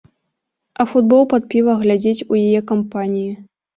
А 0.73 0.83
футбол 0.93 1.21
пад 1.33 1.43
піва 1.51 1.75
глядзець 1.81 2.25
у 2.31 2.41
яе 2.47 2.61
кампаніі. 2.73 3.31